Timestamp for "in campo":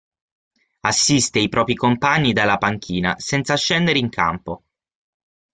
3.99-4.63